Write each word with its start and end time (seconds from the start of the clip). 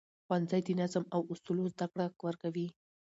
ښوونځی 0.25 0.61
د 0.65 0.69
نظم 0.81 1.03
او 1.15 1.21
اصولو 1.31 1.63
زده 1.73 1.85
کړه 1.93 2.05
ورکوي 2.27 2.67